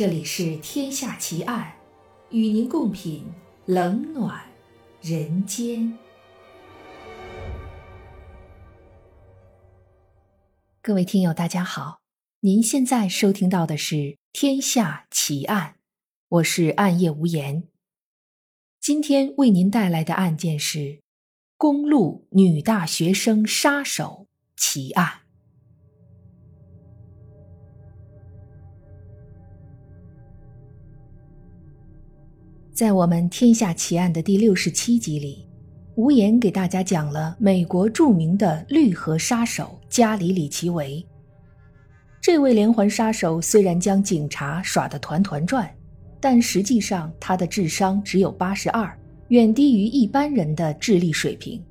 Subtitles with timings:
[0.00, 1.74] 这里是《天下奇案》，
[2.34, 3.22] 与您共品
[3.66, 4.42] 冷暖
[5.02, 5.98] 人间。
[10.80, 12.00] 各位听友，大家好，
[12.40, 13.94] 您现在收听到的是
[14.32, 15.74] 《天下奇案》，
[16.28, 17.68] 我是暗夜无言。
[18.80, 21.02] 今天为您带来的案件是
[21.58, 24.26] 公路女大学生杀手
[24.56, 25.29] 奇案。
[32.80, 35.46] 在我们《天下奇案》的第六十七集里，
[35.96, 41.06] 无言给大家讲了美国著名的绿河杀手加里·里奇维。
[42.22, 45.70] 这位连环杀手虽然将警察耍得团团转，
[46.20, 48.90] 但实际上他的智商只有八十二，
[49.28, 51.62] 远低于一般人的智力水平。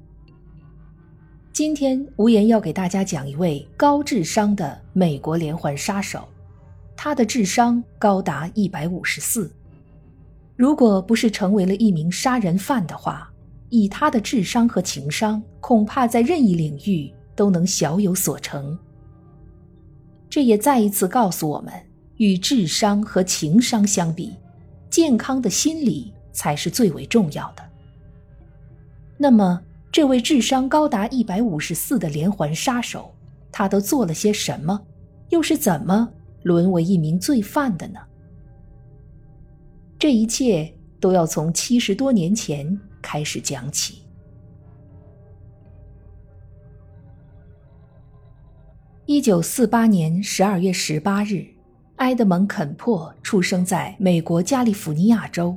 [1.51, 6.29] 今天，无言要给大家讲一位高智商的美国连环杀手，
[6.95, 9.51] 他的智商高达一百五十四。
[10.59, 13.31] 如果不是成为了一名杀人犯的话，
[13.69, 18.77] 以他的智商和情商，恐怕在任意领域都能小有所成。
[20.29, 21.73] 这也再一次告诉我们，
[22.17, 24.35] 与智商和情商相比，
[24.89, 27.63] 健康的心理才是最为重要的。
[29.17, 33.09] 那么，这位智商高达一百五十四的连环杀手，
[33.49, 34.77] 他都做了些什么？
[35.29, 36.09] 又是怎么
[36.43, 38.01] 沦为一名罪犯的呢？
[39.99, 44.01] 这一切都要从七十多年前开始讲起。
[49.05, 51.45] 一九四八年十二月十八日，
[51.97, 55.53] 埃德蒙·肯珀出生在美国加利福尼亚州。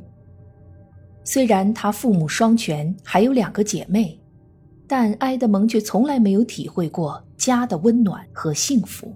[1.23, 4.19] 虽然他父母双全，还有两个姐妹，
[4.89, 9.15] 但埃德蒙却从来没有体会过家的温暖和幸福。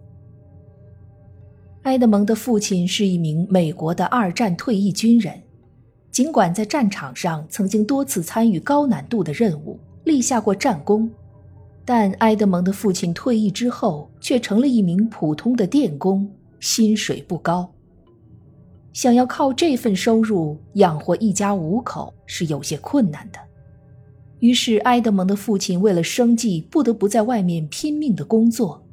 [1.86, 5.40] 埃德蒙的父亲是一名美国的二战退役军人，
[6.10, 11.08] 尽管在战场上曾经多次参与高难度的任务，立下过战功，
[11.84, 17.70] 但埃德蒙的父亲退役之后却成了一名普通的电工，薪水不高。
[18.92, 23.38] 想要靠这份收入养活一家五口是有些困难的，
[24.40, 28.84] 于是埃德蒙的父亲为了生计，不得不在外面拼命的工作，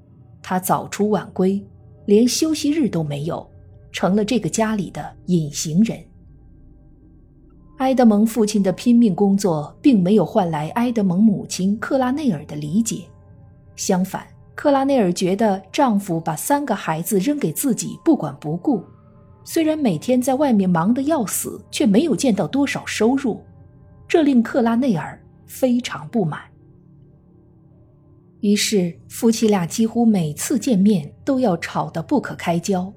[0.44, 1.60] 他早出晚归。
[2.06, 3.50] 连休息日都没有，
[3.92, 5.98] 成了这个家里的隐形人。
[7.78, 13.04] 埃德蒙父亲的拼命工作并没有换来埃德蒙母亲克拉内尔的理解，
[13.76, 14.26] 相反，
[14.56, 18.82] 克拉内尔觉得丈夫把三个孩子扔给自己不管不顾，
[19.44, 23.42] 虽然每天在外面忙得要死，却没有见到多少收入，
[24.08, 26.42] 这令克拉内尔非常不满。
[28.44, 32.94] 于是，夫妻俩几乎每次见面都要吵得不可开交。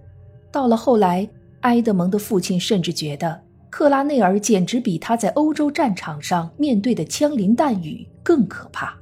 [0.51, 1.29] 到了后来，
[1.61, 3.41] 埃德蒙的父亲甚至觉得
[3.71, 8.93] 克拉内尔简直比他在欧洲战场上面对的枪林弹雨更可怕，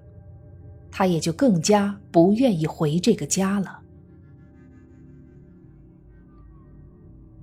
[0.91, 3.79] 他也就更加不愿意回这个家了。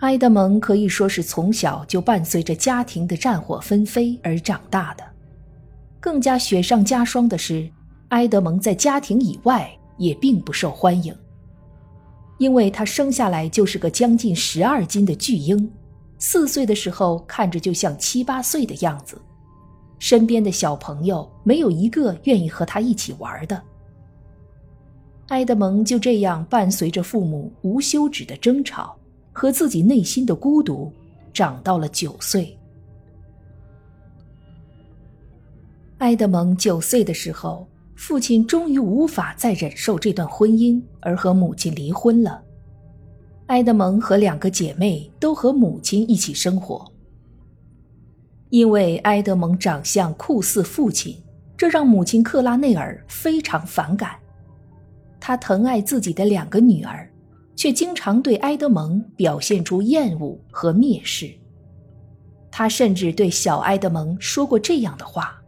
[0.02, 5.04] 埃德蒙可以说是从小就伴随着家庭的战火纷飞而长大的，
[6.00, 7.68] 更加雪上加霜的是。
[8.12, 11.16] 埃德蒙在家庭以外也并不受欢迎，
[12.40, 15.72] 因为他生下来就是个将近十二斤的巨婴，
[16.18, 19.18] 四岁的时候看着就像七八岁的样子，
[19.98, 23.62] 身边的小朋友没有一个愿意和他一起玩的。
[25.28, 28.94] 埃德蒙就这样伴随着父母无休止的争吵
[29.32, 30.92] 和自己内心的孤独，
[31.32, 32.58] 长到了九岁。
[36.00, 37.66] 埃德蒙九岁的时候。
[38.02, 42.42] 父亲终于无法再忍受这段婚姻，而和母亲离婚了。
[43.46, 46.84] 埃德蒙和两个姐妹都和母亲一起生活。
[48.50, 51.16] 因为埃德蒙长相酷似父亲，
[51.56, 54.16] 这让母亲克拉内尔非常反感。
[55.20, 57.08] 她疼爱自己的两个女儿，
[57.56, 61.32] 却经常对埃德蒙表现出厌恶和蔑视。
[62.50, 65.41] 她甚至对小埃德蒙说过这样的话。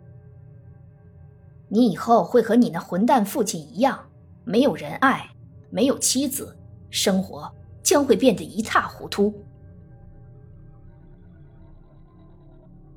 [1.74, 4.00] 你以后会和你那混蛋父亲一样，
[4.44, 5.28] 没有人爱，
[5.72, 6.56] 没有妻子，
[6.92, 9.34] 生活将会变得一塌糊涂。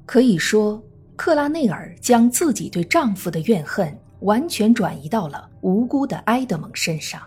[0.04, 0.78] 可以说，
[1.16, 7.22] 克拉内尔将自己对丈夫的怨恨完全转移到了无辜的埃德蒙身上。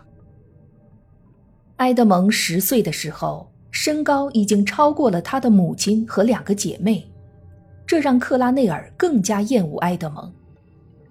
[1.77, 7.11] 埃德蒙十岁的时候，身高已经超过了他的母亲和两个姐妹，
[7.87, 10.31] 这让克拉内尔更加厌恶埃德蒙。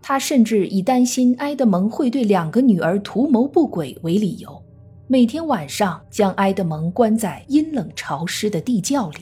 [0.01, 4.63] 他甚至以担心埃德蒙会对两个女儿图谋不轨为理由，
[5.07, 9.21] 每天晚上将埃德蒙关在阴冷潮湿的地窖里。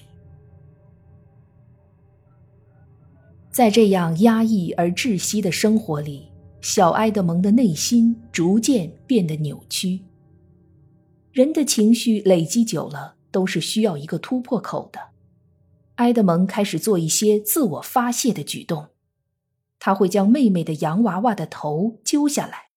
[3.50, 6.28] 在这样压抑而窒息的生活里，
[6.60, 10.00] 小埃德蒙的内心逐渐变得扭曲。
[11.32, 15.00] 人的情绪累积久了，都是需要一个突破口的。
[15.96, 18.88] 埃德蒙开始做一些自我发泄的举动，
[19.78, 22.68] 他会将妹妹的洋娃娃的头揪下来，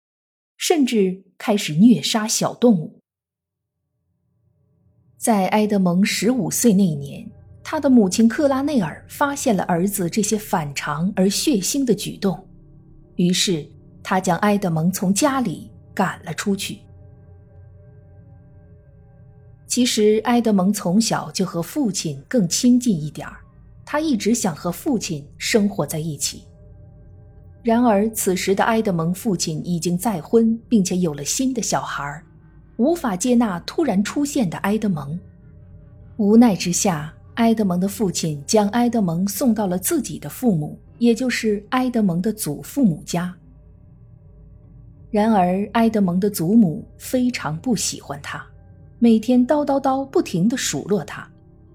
[0.58, 3.00] 甚至开始虐杀小动物。
[5.18, 7.30] 在埃德蒙十五岁那年。
[7.62, 12.48] 他的母亲克拉内尔发现了儿子这些反常而血腥的举动，
[13.16, 13.64] 于是
[14.02, 16.80] 他将埃德蒙从家里赶了出去。
[19.68, 23.38] 其实，埃德蒙从小就和父亲更亲近一点儿，
[23.86, 26.48] 他一直想和父亲生活在一起。
[27.70, 32.20] 然而，此时的埃德蒙父亲已经再婚，并且有了新的小孩，
[32.78, 35.20] 无法接纳突然出现的埃德蒙。
[36.18, 37.14] 无奈之下。
[37.36, 43.34] 埃德蒙的父亲将埃德蒙送到了自己的父母，也就是埃德蒙的祖父母家。
[45.12, 48.44] 然而，埃德蒙的祖母非常不喜欢他，
[48.98, 51.30] 每天叨叨叨不停地数落他，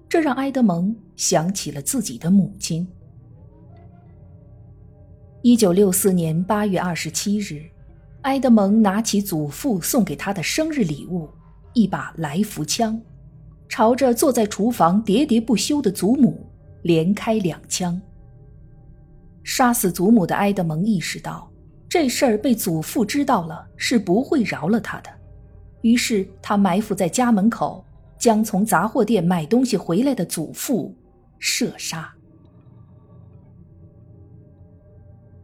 [0.09, 2.85] 这让埃德蒙想起了自己的母亲。
[5.47, 7.61] 一九六四年八月二十七日，
[8.23, 11.29] 埃德蒙拿起祖父送给他的生日礼物——
[11.73, 12.99] 一把来福枪。
[13.69, 16.49] 朝着坐在厨房喋喋不休的祖母
[16.81, 18.01] 连开两枪。
[19.43, 21.47] 杀死祖母的埃德蒙意识到，
[21.87, 25.11] 这事儿被祖父知道了是不会饶了他的，
[25.81, 27.85] 于是他埋伏在家门口，
[28.17, 30.91] 将从杂货店买东西回来的祖父
[31.37, 32.11] 射杀。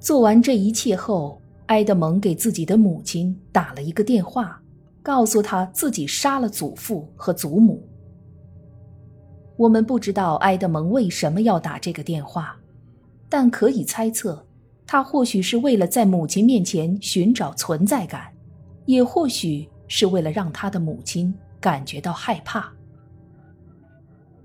[0.01, 4.59] 做完这一切后，埃德蒙给自己的母亲打了一个电话，
[5.03, 7.87] 告诉他自己杀了祖父和祖母。
[9.55, 12.57] 我们不知道埃德蒙为什么要打这个电话，
[13.29, 14.43] 但可以猜测，
[14.87, 18.33] 他或许是为了在母亲面前寻找存在感，
[18.87, 22.73] 也或许是为了让他的母亲感觉到害怕。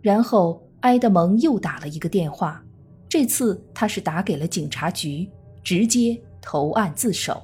[0.03, 2.63] 然后，埃德蒙又打了一个电话，
[3.09, 5.27] 这次他是打给了警察局，
[5.67, 7.43] 直接投案自首。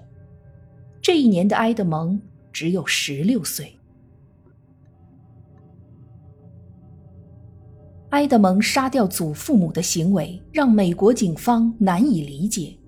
[1.01, 2.23] 这一年的埃德蒙
[2.53, 3.77] 只有十六岁。
[8.11, 12.79] 埃德蒙杀掉祖父母的行为让美国警方难以理解，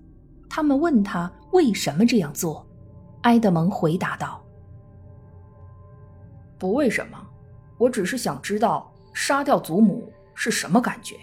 [0.49, 2.65] 他们问他为什么这样做，
[3.23, 4.41] 埃德蒙回答道
[6.57, 7.19] ：“不为什么，
[7.77, 11.17] 我只是想知道杀掉祖母是什么感觉。”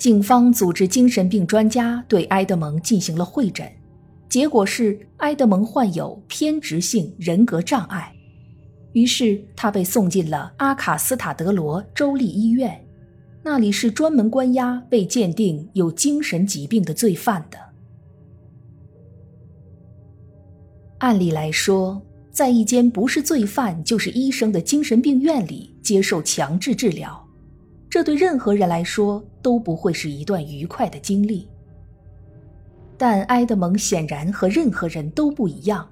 [0.00, 3.70] 警方组织精神病专家对埃德蒙进行了会诊，
[4.30, 8.10] 结果是埃德蒙患有偏执性人格障碍。
[8.94, 12.82] 于是他被送进了阿卡斯塔德罗州立医院，
[13.42, 17.58] 那里是专门关押被鉴定有精神疾病的罪犯的。
[21.00, 22.00] 按理来说，
[22.30, 27.22] 在一间不是罪犯就是医生的精神病院里接受强制治疗，
[27.90, 31.46] 这对任何人来说都不会是一段愉快的经历。
[32.96, 35.86] 但埃德蒙显然和任何人都不一样，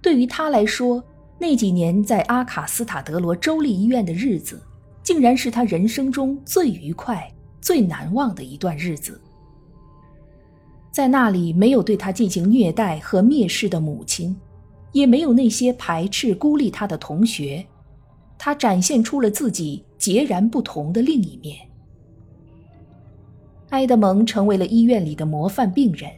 [0.00, 1.02] 对于他来说。
[1.38, 4.62] 那几年在阿卡斯塔德罗州立医院的日子，
[5.02, 7.28] 竟然是他人生中最愉快、
[7.60, 9.20] 最难忘的一段日子。
[10.92, 14.36] 在那里，没有对他进行虐待和蔑视的母亲，
[14.92, 17.66] 也没有那些排斥、孤立他的同学，
[18.38, 21.56] 他展现出了自己截然不同的另一面。
[23.68, 26.10] 埃德蒙成为了医院里的模范病人，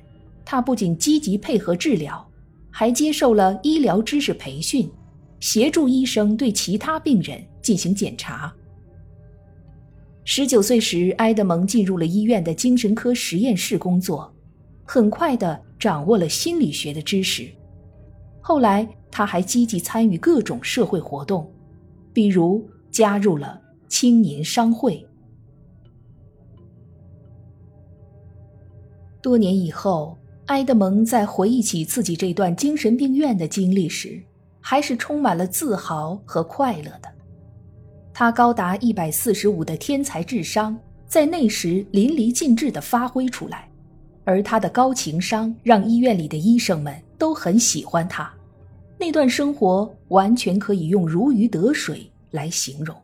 [0.43, 2.27] 他不仅积极配合治疗，
[2.71, 4.91] 还接受了医疗知识培训。
[5.39, 8.51] 协助医生对其他病人进行检查。
[10.25, 14.35] 十九岁时，埃德蒙进入了医院的精神科实验室工作，
[14.87, 17.47] 很快的掌握了心理学的知识。
[18.41, 21.53] 后来，他还积极参与各种社会活动，
[22.15, 23.61] 比如加入了
[23.97, 25.07] 青年商会。
[29.23, 34.21] 多年以后，埃德蒙在回忆起自己这段精神病院的经历时，
[34.61, 37.09] 还是充满了自豪和快乐的。
[38.13, 43.71] 他高达一百四十五的天才智商在那时淋漓尽致地发挥出来，
[44.25, 48.29] 而他的高情商让医院里的医生们都很喜欢他。
[48.99, 53.04] 那段生活完全可以用如鱼得水来形容。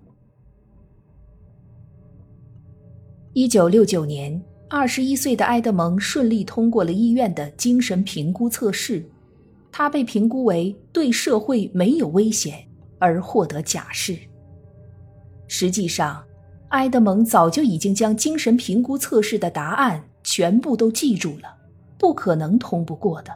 [3.41, 9.03] 一九六九年，二十一岁的埃德蒙顺利通过了医院的精神评估测试。
[9.73, 12.63] 他被评估为对社会没有危险
[12.99, 14.15] 而获得假释。
[15.49, 16.23] 实际上，
[16.69, 21.57] 埃德蒙早就已经将精神评估测试的答案全部都记住了，
[21.97, 23.33] 不可能通不过的。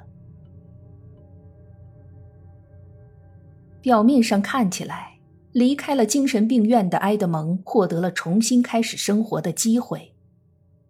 [3.80, 5.13] 表面上看起来，
[5.54, 10.12] 离开了精神病院的埃德蒙获得了重新开始生活的机会，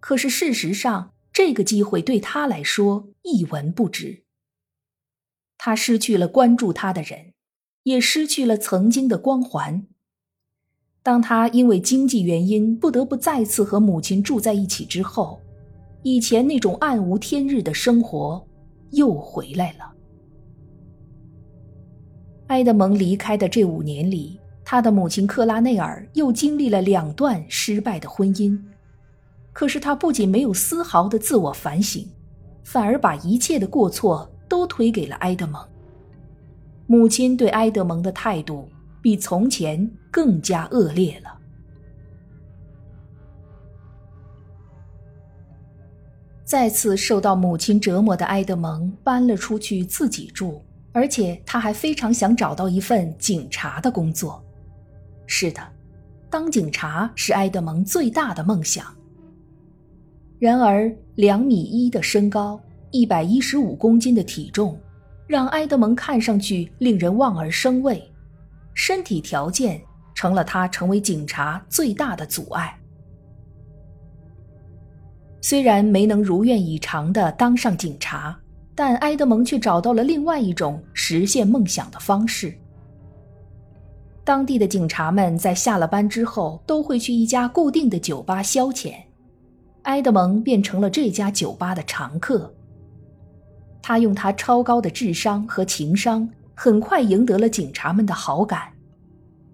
[0.01, 4.23] 可是事实上，这个机会对他来说一文不值。
[5.59, 7.35] 他失去了关注他的人，
[7.83, 9.87] 也失去了曾经的光环。
[11.03, 15.39] 当他因为经济原因不得不再次和母亲住在一起之后，
[16.03, 18.43] 以前那种暗无天日的生活
[18.93, 19.93] 又回来了。
[22.47, 28.59] 埃德蒙离开的这五年里，他的母亲克拉内尔又经历了两段失败的婚姻。
[29.53, 32.09] 可是他不仅没有丝毫的自我反省，
[32.65, 35.63] 反而把一切的过错都推给了埃德蒙。
[36.87, 38.69] 母亲对埃德蒙的态度
[39.01, 41.39] 比从前更加恶劣了。
[46.45, 50.63] 再次受到母亲折磨的埃德蒙搬了出去自己住。
[50.95, 54.41] 而且他还非常想找到一份警察的工作。
[55.27, 55.61] 是的，
[56.31, 58.85] 当警察是埃德蒙最大的梦想。
[60.39, 64.79] 然而，两米一的身高，一百一十五公斤的体重，
[65.27, 68.03] 让埃德蒙看上去令人望而生畏。
[68.75, 69.81] 身体条件
[70.15, 72.79] 成了他成为警察最大的阻碍。
[75.41, 78.39] 虽然没能如愿以偿的当上警察。
[78.77, 82.53] 但埃德蒙却找到了另外一种实现梦想的方式。
[84.25, 88.95] 当地的警察们在下了班之后都会去一家固定的酒吧消遣，
[89.83, 92.53] 埃德蒙变成了这家酒吧的常客。
[93.83, 98.73] 他用他超高的智商和情商，很快赢得了警察们的好感。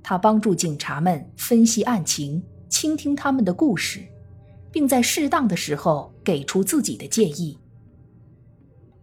[0.04, 4.00] 他帮助警察们分析案情，倾听他们的故事，
[4.70, 7.58] 并在适当的时候给出自己的建议。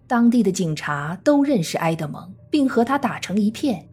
[0.08, 3.87] 当地的警察都认识埃德蒙，并和他打成一片，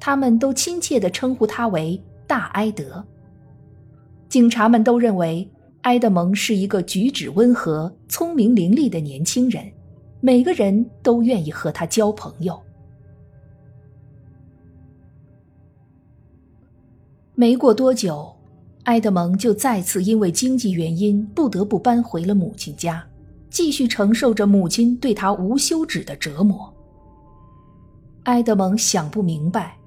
[0.00, 3.04] 他们都亲切地称呼他为“大埃德”。
[4.28, 5.48] 警察们都认为
[5.82, 9.64] 埃德蒙是一个举止温和、聪明伶俐的年轻人，
[10.20, 12.60] 每个人都愿意和他交朋友。
[17.34, 18.34] 没过多久，
[18.84, 23.04] 埃德蒙就再次因为经济原因不得不搬回了母亲家。
[23.48, 26.70] 继续承受着母亲对他无休止的折磨。
[28.24, 29.77] 埃德蒙想不明白，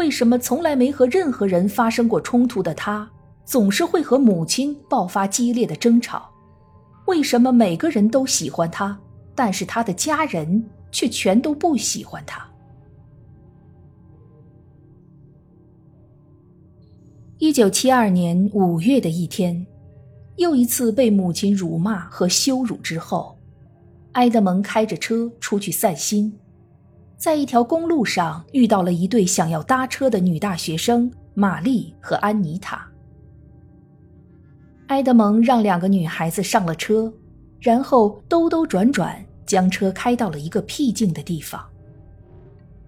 [0.00, 3.06] 为什么从来没和任何人发生过冲突的他，
[3.44, 6.26] 总是会和母亲爆发激烈的争吵？
[7.06, 8.98] 为什么每个人都喜欢他，
[9.34, 12.50] 但是他的家人却全都不喜欢他？
[17.36, 19.66] 一九七二年五月的一天。
[20.36, 23.36] 又一次被母亲辱骂和羞辱之后，
[24.12, 26.32] 埃德蒙开着车出去散心，
[27.20, 32.90] 在一条公路上遇到了一对想要搭车的女大学生玛丽和安妮塔。
[34.86, 37.12] 埃德蒙让两个女孩子上了车，
[37.60, 41.62] 然后兜兜转转将车开到了一个僻静的地方。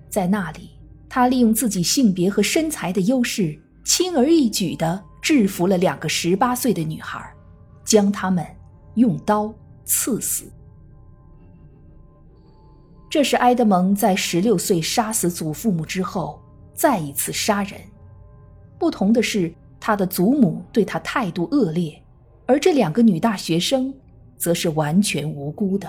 [0.09, 0.71] 在那里，
[1.11, 7.23] 他利用自己性别和身材的优势，轻而易举地制服了两个十八岁的女孩。
[7.85, 8.47] 将她们
[8.95, 9.53] 用刀
[9.85, 10.51] 刺死。
[13.12, 16.40] 这是埃德蒙在十六岁杀死祖父母之后
[16.73, 17.78] 再一次杀人。
[18.78, 22.02] 不同的是，他的祖母对他态度恶劣，
[22.47, 23.92] 而这两个女大学生
[24.38, 25.87] 则是完全无辜的。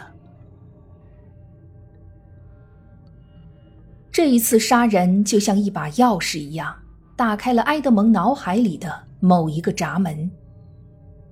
[4.12, 6.76] 这一次杀人就像一把钥匙一样，
[7.16, 10.30] 打开了埃德蒙脑海里的某一个闸门。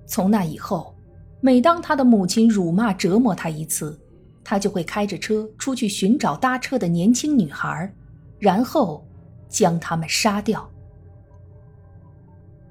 [0.06, 0.94] 从那以后，
[1.42, 4.00] 每当他的母亲辱骂折磨他一次，
[4.44, 7.92] 他就会开着车出去寻找搭车的年轻女孩，
[8.38, 9.06] 然后
[9.48, 10.68] 将她们杀掉。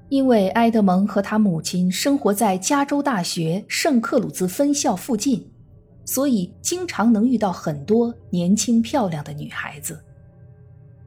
[0.08, 5.50] 因为埃德蒙和他母亲生活在加州大学圣克鲁兹分校附近，
[6.04, 10.02] 所以经常能遇到很多年轻漂亮的女孩子。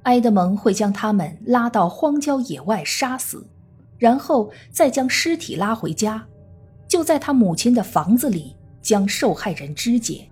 [0.04, 3.46] 埃德蒙会将她们拉到荒郊野外杀死。
[3.98, 6.28] 然后再将尸体拉回家，
[6.86, 10.30] 就在他母亲的房子里将受害人肢解，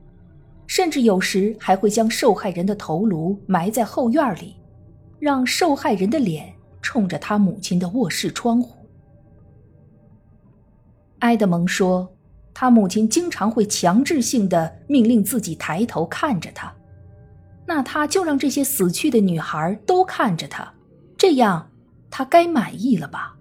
[0.67, 4.55] 甚至有时还会将受害人的头颅埋在后院里，
[5.19, 8.75] 让受害人的脸冲着他母亲的卧室窗户。
[11.19, 12.11] 埃德蒙说，
[12.53, 16.73] 他母亲经常会强制性的命令自己抬头看着他，
[17.65, 20.73] 那他就让这些死去的女孩都看着他，
[21.17, 21.71] 这样
[22.09, 23.37] 他该满意了吧？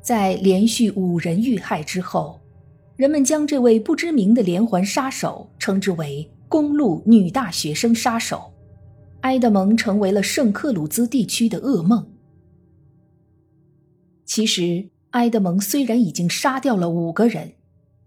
[0.00, 2.40] 在连续五人遇害之后，
[2.96, 8.52] 人们将这位不知名的连环杀手称之为“公路女大学生杀手”。
[9.22, 12.12] 埃德蒙成为了圣克鲁兹地区的噩梦。
[14.24, 17.54] 其实，埃德蒙虽然已经杀掉了五个人，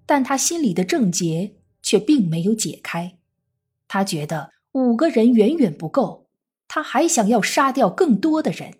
[0.06, 3.17] 但他心里的症结却并没有解开。
[3.88, 6.27] 他觉得五个人远远不够，
[6.67, 8.75] 他还想要杀掉更多的人。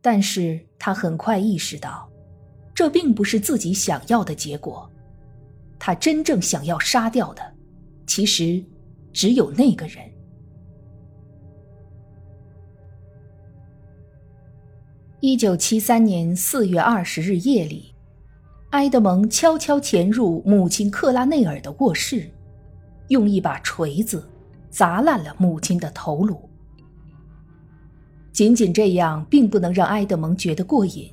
[0.00, 2.11] 但是他很快意识到，
[2.74, 4.90] 这并不是自己想要的结果。
[5.78, 7.42] 他真正想要杀掉的，
[8.06, 8.64] 其实
[9.12, 9.98] 只有那个人。
[15.20, 17.94] 一九七三年四月二十日夜里，
[18.70, 22.28] 埃德蒙悄悄潜入母亲克拉内尔的卧室，
[23.08, 24.28] 用一把锤子
[24.70, 26.48] 砸烂了母亲的头颅。
[28.32, 31.12] 仅仅这样并不能让埃德蒙觉得过瘾，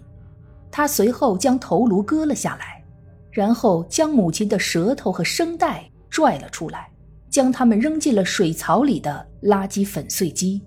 [0.71, 2.83] 他随后将头颅割了下来，
[3.31, 6.89] 然后将母亲的舌头和声带拽了出来，
[7.29, 10.61] 将它们扔进了水槽里的垃圾粉碎机。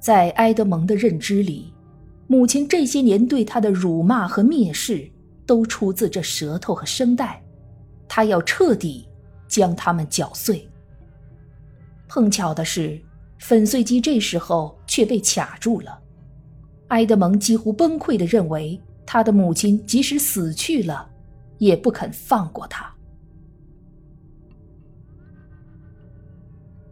[0.00, 1.72] 在埃德蒙的认知里，
[2.26, 5.10] 母亲这些年对他的辱骂和蔑视
[5.46, 7.42] 都出自这舌头和声带，
[8.08, 9.08] 他要彻底
[9.46, 10.68] 将它们搅碎。
[12.08, 13.00] 碰巧的是。
[13.38, 15.98] 粉碎机这时候却被卡住了，
[16.92, 21.08] 埃德蒙几乎崩溃的认为，他的母亲即使死去了，
[21.56, 22.94] 也不肯放过他。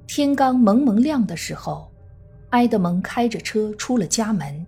[0.06, 1.92] 天刚蒙蒙亮的时候，
[2.50, 4.66] 埃德蒙开着车出了家门，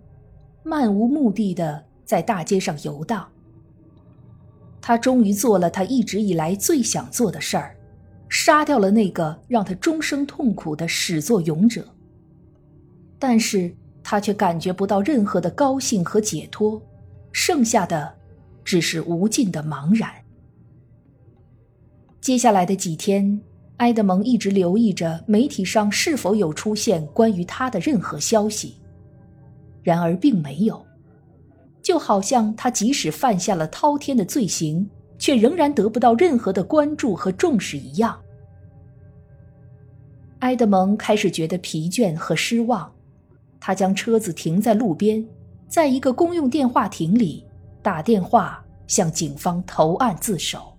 [0.62, 3.26] 漫无目的的在大街上游荡。
[4.83, 7.74] 他终于做了他一直以来最想做的事儿。
[8.28, 11.87] 杀掉了那个让他终生痛苦的始作俑者，
[13.18, 16.80] 但是他却感觉不到任何的高兴和解脱，
[17.32, 18.12] 剩下的
[18.64, 20.10] 只是无尽的茫然。
[22.20, 23.40] 接下来的几天，
[23.78, 28.76] 埃德蒙一直留意着媒体上是否有出现关于他的任何消息，
[29.82, 30.84] 然而并没有，
[31.82, 34.88] 就好像他即使犯下了滔天的罪行。
[35.18, 38.20] 却仍然得不到任何的关注和重视一样，
[40.40, 42.91] 埃德蒙开始觉得疲倦和失望。
[43.64, 45.25] 他将车子停在路边，
[45.68, 47.46] 在一个公用电话亭里
[47.81, 50.77] 打电话向警方投案自首。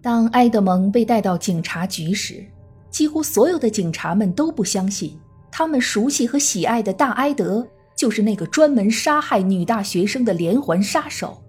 [0.00, 2.46] 当埃德蒙被带到警察局时，
[2.88, 5.18] 几乎所有的警察们都不相信，
[5.50, 7.66] 他们熟悉和喜爱的大埃德。
[7.94, 11.40] 就是那个专门杀害女大学生的连环杀手，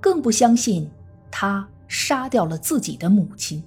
[0.00, 0.88] 更不相信
[1.30, 3.62] 他杀掉了自己的母亲。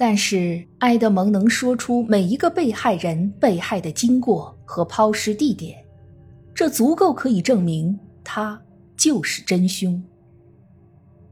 [0.00, 5.78] 但是埃德蒙能说出每一个被害人被害的经过和抛尸地点，
[6.54, 8.58] 这足够可以证明他
[8.96, 10.02] 就是真凶。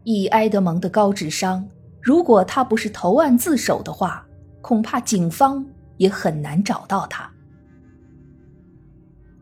[0.04, 1.66] 以埃德蒙的高智商，
[2.02, 4.28] 如果他不是投案自首的话，
[4.61, 5.64] 恐怕警方
[5.96, 7.26] 也很难找到他。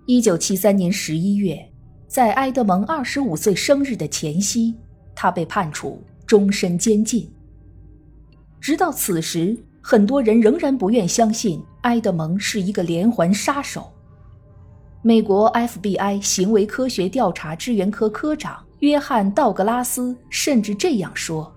[0.06, 1.58] 一九七三年十一月，
[2.06, 4.72] 在埃德蒙二十五岁生日的前夕，
[5.16, 7.28] 他被判处终身监禁。
[8.60, 13.92] 直到此时，很多人仍然不愿相信埃德蒙是一个连环杀手。
[15.02, 21.54] 美国 FBI 行为科学调查支援科科长约翰·道格拉斯甚至这样说：“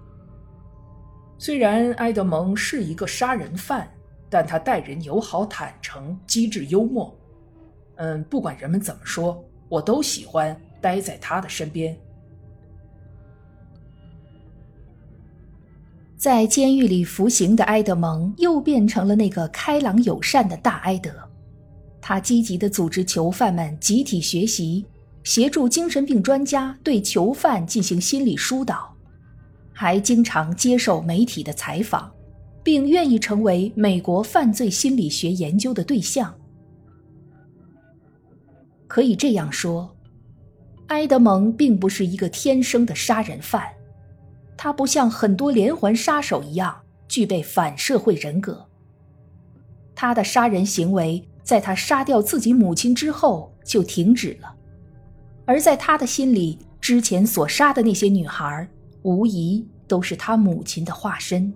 [1.40, 3.92] 虽然埃德蒙是一个杀人犯，
[4.30, 7.12] 但他待人友好、坦诚、机智、幽默。”
[7.98, 11.98] 嗯，不管人们怎么说，我都喜欢待在他的身边。
[16.20, 21.10] 在监狱里服刑的埃德蒙又变成了那个开朗友善的大埃德，
[22.02, 24.86] 他积极的组织囚犯们集体学习，
[25.24, 28.94] 协助精神病专家对囚犯进行心理疏导，
[29.72, 32.12] 还经常接受媒体的采访，
[32.64, 36.36] 并愿意成为美国犯罪心理学研究的对象。
[38.88, 39.96] 可以这样说，
[40.88, 43.64] 埃德蒙并不是一个天生的杀人犯，
[44.62, 48.68] 他不像很多连环杀手一样具备反社会人格。
[49.96, 54.54] 他的杀人行为在他杀掉自己母亲之后就停止了，
[55.46, 58.68] 而在他的心里，之前所杀的那些女孩，
[59.04, 61.54] 无疑都是他母亲的化身。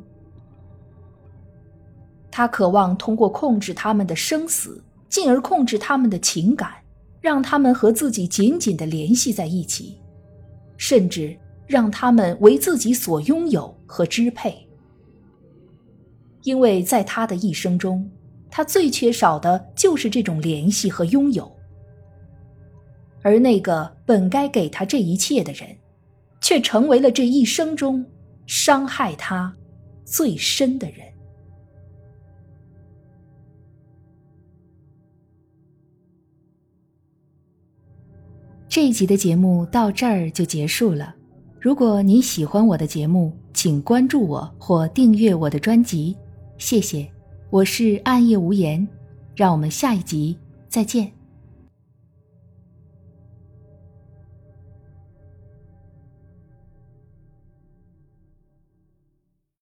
[2.32, 6.76] 他渴望通过控制他们的生死，进而控制他们的情感。
[7.20, 9.98] 让他们和自己紧紧的联系在一起，
[10.78, 14.68] 甚至让他们为自己所拥有和支配。
[16.44, 18.10] 因为在他的一生中，
[18.50, 21.50] 他最缺少的就是这种联系和拥有，
[23.22, 25.76] 而那个本该给他这一切的人，
[26.42, 28.06] 却成为了这一生中
[28.46, 29.56] 伤害他
[30.04, 30.98] 最深的人。
[38.68, 41.16] 这一集的节目到这儿就结束了。
[41.64, 46.14] 如果你喜欢我的节目，请关注我或订阅我的专辑，
[46.58, 47.10] 谢谢。
[47.50, 48.86] 我是暗夜无言，
[49.34, 51.10] 让我们下一集再见。